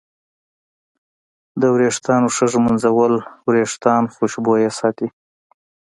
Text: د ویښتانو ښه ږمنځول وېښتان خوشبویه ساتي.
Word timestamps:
د 1.61 1.63
ویښتانو 1.75 2.27
ښه 2.35 2.45
ږمنځول 2.53 3.13
وېښتان 3.51 4.03
خوشبویه 4.15 4.71
ساتي. 4.79 5.07